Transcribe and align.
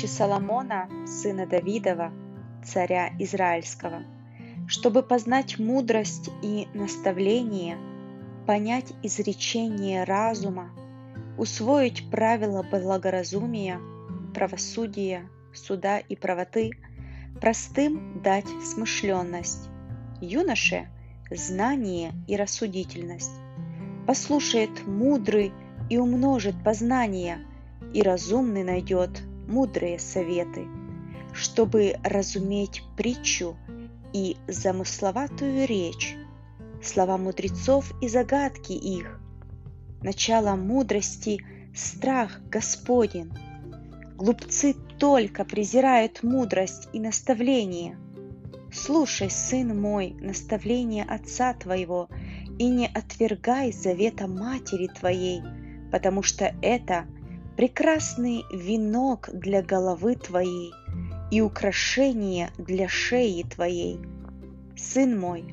притчи 0.00 0.06
Соломона, 0.06 0.88
сына 1.06 1.46
Давидова, 1.46 2.10
царя 2.64 3.10
Израильского, 3.18 4.02
чтобы 4.66 5.02
познать 5.02 5.58
мудрость 5.58 6.30
и 6.42 6.68
наставление, 6.72 7.76
понять 8.46 8.94
изречение 9.02 10.04
разума, 10.04 10.70
усвоить 11.36 12.10
правила 12.10 12.62
благоразумия, 12.62 13.78
правосудия, 14.34 15.28
суда 15.52 15.98
и 15.98 16.16
правоты, 16.16 16.70
простым 17.38 18.22
дать 18.22 18.48
смышленность, 18.64 19.68
юноше– 20.22 20.88
знание 21.30 22.12
и 22.26 22.36
рассудительность. 22.36 23.32
Послушает 24.06 24.86
мудрый 24.86 25.52
и 25.90 25.98
умножит 25.98 26.54
познание, 26.64 27.44
и 27.92 28.02
разумный 28.02 28.64
найдет 28.64 29.10
мудрые 29.50 29.98
советы, 29.98 30.66
чтобы 31.32 31.96
разуметь 32.02 32.82
притчу 32.96 33.56
и 34.12 34.36
замысловатую 34.48 35.66
речь, 35.66 36.16
слова 36.82 37.18
мудрецов 37.18 37.92
и 38.00 38.08
загадки 38.08 38.72
их. 38.72 39.20
Начало 40.02 40.56
мудрости– 40.56 41.40
страх 41.74 42.40
Господень. 42.50 43.32
Глупцы 44.16 44.74
только 44.98 45.44
презирают 45.44 46.22
мудрость 46.22 46.88
и 46.92 47.00
наставление. 47.00 47.96
Слушай, 48.72 49.30
сын 49.30 49.80
мой, 49.80 50.14
наставление 50.20 51.04
отца 51.04 51.54
твоего, 51.54 52.08
и 52.58 52.68
не 52.68 52.86
отвергай 52.86 53.72
завета 53.72 54.26
матери 54.26 54.86
твоей, 54.86 55.42
потому 55.90 56.22
что 56.22 56.54
это 56.60 57.06
прекрасный 57.60 58.46
венок 58.50 59.28
для 59.34 59.60
головы 59.60 60.14
твоей 60.14 60.72
и 61.30 61.42
украшение 61.42 62.48
для 62.56 62.88
шеи 62.88 63.42
твоей. 63.42 64.00
Сын 64.78 65.20
мой, 65.20 65.44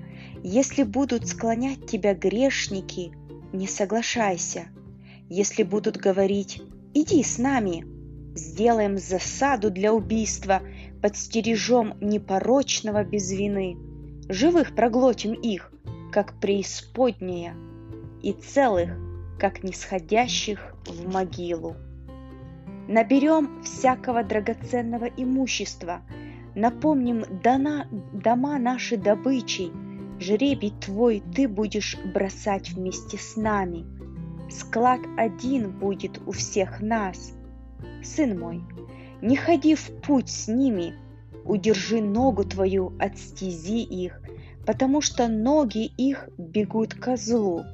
если 0.42 0.84
будут 0.84 1.28
склонять 1.28 1.86
тебя 1.86 2.14
грешники, 2.14 3.12
не 3.52 3.68
соглашайся. 3.68 4.70
Если 5.28 5.64
будут 5.64 5.98
говорить 5.98 6.62
«иди 6.94 7.22
с 7.22 7.40
нами», 7.40 7.86
сделаем 8.38 8.98
засаду 8.98 9.70
для 9.70 9.94
убийства, 9.94 10.62
подстережем 11.02 11.96
непорочного 12.00 13.04
без 13.04 13.30
вины, 13.34 13.76
живых 14.30 14.76
проглотим 14.76 15.34
их, 15.34 15.74
как 16.14 16.40
преисподняя, 16.40 17.54
и 18.24 18.32
целых, 18.32 18.98
как 19.38 19.62
нисходящих 19.62 20.74
в 20.86 21.06
могилу. 21.12 21.76
Наберем 22.88 23.62
всякого 23.64 24.24
драгоценного 24.24 25.06
имущества, 25.06 26.02
напомним 26.56 27.26
дана, 27.44 27.86
дома 28.14 28.58
наши 28.58 28.96
добычей, 28.96 29.74
жребий 30.20 30.74
твой 30.80 31.22
ты 31.36 31.50
будешь 31.50 31.98
бросать 32.14 32.72
вместе 32.72 33.18
с 33.18 33.36
нами. 33.36 33.86
Склад 34.50 35.02
один 35.18 35.72
будет 35.72 36.22
у 36.26 36.32
всех 36.32 36.82
нас. 36.82 37.34
Сын 38.02 38.40
мой, 38.40 38.64
не 39.22 39.36
ходи 39.36 39.76
в 39.76 39.88
путь 40.02 40.30
с 40.30 40.48
ними, 40.48 40.96
удержи 41.44 42.02
ногу 42.02 42.46
твою 42.46 42.94
от 43.00 43.18
стези 43.18 43.82
их, 43.82 44.22
потому 44.66 45.02
что 45.02 45.28
ноги 45.28 45.86
их 45.98 46.30
бегут 46.38 46.94
ко 46.94 47.18
злу 47.18 47.66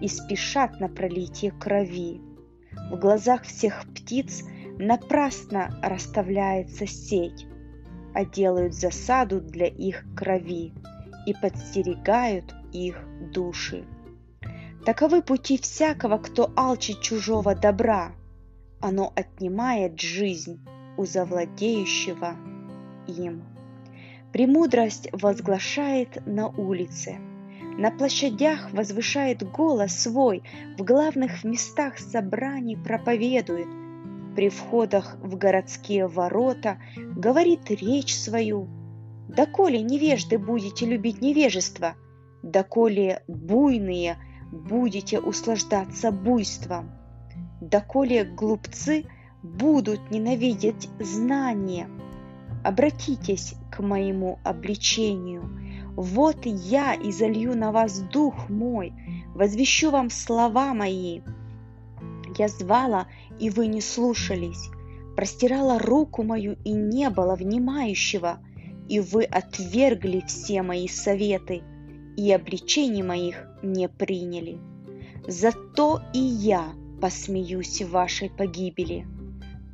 и 0.00 0.06
спешат 0.06 0.78
на 0.78 0.88
пролитие 0.88 1.50
крови. 1.50 2.20
В 2.92 2.98
глазах 2.98 3.44
всех 3.44 3.86
птиц 3.94 4.44
напрасно 4.78 5.80
расставляется 5.82 6.86
сеть, 6.86 7.46
а 8.12 8.26
делают 8.26 8.74
засаду 8.74 9.40
для 9.40 9.66
их 9.66 10.04
крови 10.14 10.74
и 11.24 11.32
подстерегают 11.32 12.54
их 12.70 13.02
души. 13.32 13.86
Таковы 14.84 15.22
пути 15.22 15.56
всякого, 15.56 16.18
кто 16.18 16.52
алчит 16.54 17.00
чужого 17.00 17.54
добра. 17.54 18.12
Оно 18.82 19.10
отнимает 19.16 19.98
жизнь 19.98 20.62
у 20.98 21.06
завладеющего 21.06 22.36
им. 23.06 23.42
Премудрость 24.34 25.08
возглашает 25.12 26.26
на 26.26 26.48
улице, 26.48 27.16
на 27.78 27.90
площадях 27.90 28.72
возвышает 28.72 29.42
голос 29.42 29.92
свой, 29.92 30.42
в 30.78 30.82
главных 30.82 31.44
местах 31.44 31.98
собраний 31.98 32.76
проповедует, 32.76 33.68
при 34.36 34.48
входах 34.48 35.16
в 35.22 35.36
городские 35.36 36.06
ворота 36.06 36.78
говорит 36.96 37.70
речь 37.70 38.14
свою. 38.14 38.68
Доколе 39.28 39.82
невежды 39.82 40.38
будете 40.38 40.86
любить 40.86 41.20
невежество, 41.20 41.94
доколе 42.42 43.22
буйные 43.28 44.16
будете 44.50 45.20
услаждаться 45.20 46.10
буйством, 46.10 46.90
доколе 47.60 48.24
глупцы 48.24 49.04
будут 49.42 50.10
ненавидеть 50.10 50.88
знания– 51.00 51.88
обратитесь 52.62 53.54
к 53.70 53.80
моему 53.80 54.38
обличению. 54.44 55.42
Вот 55.96 56.46
я 56.46 56.94
изолью 56.94 57.56
на 57.56 57.72
вас 57.72 58.00
дух 58.00 58.48
мой, 58.48 58.92
возвещу 59.34 59.90
вам 59.90 60.10
слова 60.10 60.74
мои. 60.74 61.20
Я 62.38 62.48
звала, 62.48 63.08
и 63.38 63.50
вы 63.50 63.66
не 63.66 63.80
слушались, 63.80 64.70
простирала 65.16 65.78
руку 65.78 66.22
мою, 66.22 66.56
и 66.64 66.72
не 66.72 67.10
было 67.10 67.34
внимающего, 67.34 68.38
и 68.88 69.00
вы 69.00 69.24
отвергли 69.24 70.22
все 70.26 70.62
мои 70.62 70.88
советы, 70.88 71.62
и 72.16 72.32
обличений 72.32 73.02
моих 73.02 73.46
не 73.62 73.88
приняли. 73.88 74.58
Зато 75.26 76.00
и 76.14 76.18
я 76.18 76.72
посмеюсь 77.00 77.82
в 77.82 77.90
вашей 77.90 78.30
погибели 78.30 79.06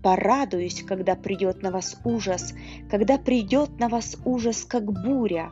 Порадуюсь, 0.02 0.84
когда 0.84 1.16
придет 1.16 1.62
на 1.62 1.70
вас 1.70 1.98
ужас, 2.04 2.54
когда 2.88 3.18
придет 3.18 3.78
на 3.80 3.88
вас 3.88 4.16
ужас, 4.24 4.64
как 4.64 4.84
буря, 4.84 5.50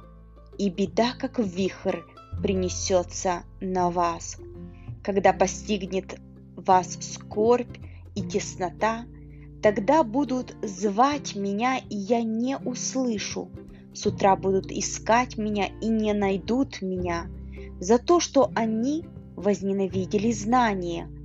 и 0.58 0.70
беда, 0.70 1.14
как 1.18 1.38
вихрь, 1.38 2.00
принесется 2.42 3.42
на 3.60 3.90
вас. 3.90 4.38
Когда 5.02 5.32
постигнет 5.32 6.18
вас 6.56 6.98
скорбь 7.00 7.78
и 8.14 8.22
теснота, 8.22 9.04
тогда 9.62 10.02
будут 10.02 10.56
звать 10.62 11.36
меня, 11.36 11.78
и 11.78 11.96
я 11.96 12.22
не 12.22 12.56
услышу. 12.56 13.50
С 13.94 14.06
утра 14.06 14.36
будут 14.36 14.70
искать 14.70 15.38
меня 15.38 15.68
и 15.80 15.88
не 15.88 16.12
найдут 16.12 16.82
меня, 16.82 17.26
за 17.80 17.98
то, 17.98 18.20
что 18.20 18.50
они 18.54 19.04
возненавидели 19.36 20.32
знание– 20.32 21.08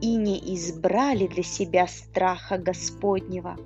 и 0.00 0.14
не 0.16 0.38
избрали 0.54 1.26
для 1.26 1.42
себя 1.42 1.86
страха 1.86 2.58
Господнего. 2.58 3.56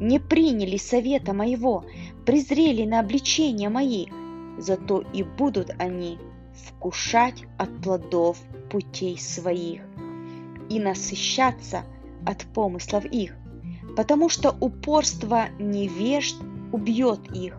Не 0.00 0.20
приняли 0.20 0.76
совета 0.76 1.32
моего, 1.32 1.84
презрели 2.24 2.84
на 2.84 3.00
обличения 3.00 3.68
мои, 3.68 4.06
зато 4.58 5.04
и 5.12 5.22
будут 5.22 5.70
они 5.78 6.18
вкушать 6.54 7.44
от 7.58 7.82
плодов 7.82 8.38
путей 8.70 9.18
своих 9.18 9.82
и 10.70 10.80
насыщаться 10.80 11.82
от 12.24 12.44
помыслов 12.54 13.04
их, 13.04 13.34
потому 13.96 14.28
что 14.28 14.56
упорство 14.60 15.48
невежд 15.58 16.36
убьет 16.72 17.30
их, 17.34 17.56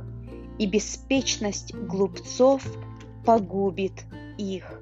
и 0.58 0.66
беспечность 0.66 1.76
глупцов 1.76 2.64
погубит 3.26 4.06
их. 4.38 4.82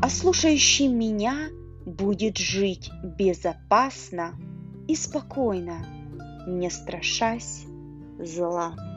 А 0.00 0.08
слушающий 0.08 0.88
меня– 0.88 1.48
будет 1.84 2.38
жить 2.38 2.90
безопасно 3.02 4.34
и 4.88 4.94
спокойно, 4.94 5.86
не 6.46 6.70
страшась 6.70 7.64
зла. 8.18 8.93